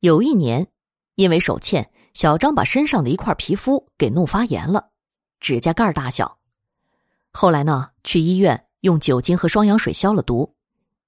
[0.00, 0.68] 有一年，
[1.14, 4.90] 因为手欠，小张把身上的一块皮肤给弄发炎了，
[5.40, 6.38] 指甲盖大小。
[7.32, 10.54] 后来呢，去医院用酒精和双氧水消了毒。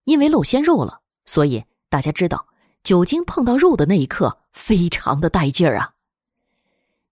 [0.05, 2.47] 因为露鲜肉了，所以大家知道，
[2.83, 5.93] 酒精碰到肉的那一刻非常的带劲儿啊。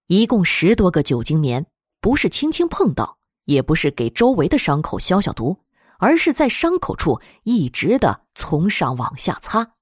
[0.06, 1.66] 一共十多个酒精棉，
[2.00, 5.58] 不是轻轻碰到，也不是给周围的伤口消消毒，
[5.98, 9.75] 而是在伤口处一直的从上往下擦。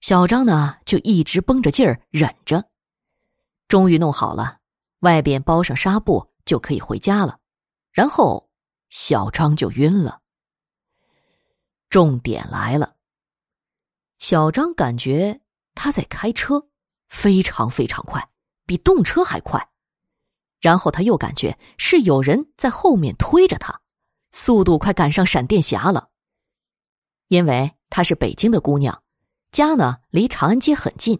[0.00, 2.62] 小张呢，就一直绷着劲儿忍着，
[3.68, 4.58] 终于弄好了，
[5.00, 7.38] 外边包上纱布就可以回家了。
[7.92, 8.48] 然后
[8.90, 10.20] 小张就晕了。
[11.88, 12.94] 重点来了，
[14.18, 15.40] 小张感觉
[15.74, 16.68] 他在开车，
[17.08, 18.28] 非常非常快，
[18.66, 19.66] 比动车还快。
[20.60, 23.80] 然后他又感觉是有人在后面推着他，
[24.32, 26.10] 速度快赶上闪电侠了。
[27.28, 29.02] 因为她是北京的姑娘。
[29.52, 31.18] 家呢离长安街很近，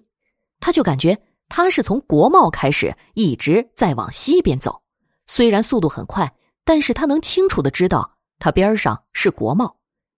[0.61, 4.83] 他就感觉他是从国贸开始一直在往西边走。
[5.27, 6.33] 虽然速度很快，
[6.65, 9.77] 但是他能清楚的知道他边上是国贸，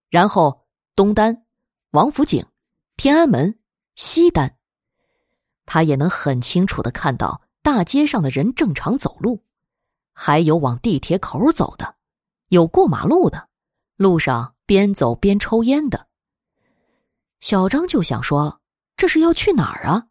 [0.09, 1.45] 然后东单、
[1.91, 2.45] 王府井、
[2.97, 3.57] 天安门、
[3.95, 4.55] 西单。
[5.65, 9.43] 他也能很清楚的看到大街上的人正常走路，
[10.13, 11.95] 还有往地铁口走的，
[12.49, 13.47] 有过马路的，
[13.95, 16.08] 路上边走边抽烟的。
[17.39, 18.61] 小张就想说
[18.97, 20.07] ：“这是要去哪儿啊？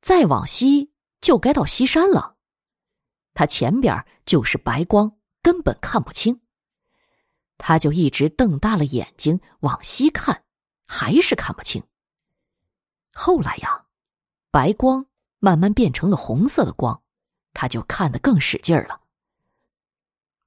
[0.00, 2.36] 再往西就该到西山了。
[3.32, 6.40] 他前边就是白光，根本看不清。
[7.58, 10.44] 他就一直瞪大了眼睛往西看，
[10.86, 11.82] 还是看不清。
[13.12, 13.86] 后来呀，
[14.50, 15.06] 白光
[15.38, 17.00] 慢慢变成了红色的光，
[17.52, 19.00] 他就看得更使劲儿了。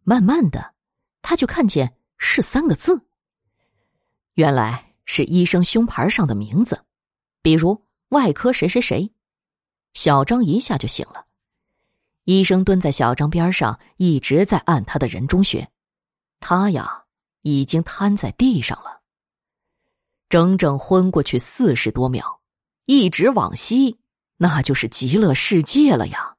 [0.04, 0.76] 慢慢的，
[1.22, 3.08] 他就看见是三个字。
[4.34, 6.80] 原来。”是医生胸牌上的名字，
[7.42, 9.12] 比如外科谁谁谁。
[9.94, 11.26] 小张一下就醒了。
[12.26, 15.68] 医生蹲在小张边上，一直在按他的人中穴。
[16.40, 17.06] 他呀，
[17.42, 19.02] 已经瘫在地上了，
[20.30, 22.42] 整整昏过去四十多秒，
[22.86, 23.98] 一直往西，
[24.38, 26.36] 那就是极乐世界了呀。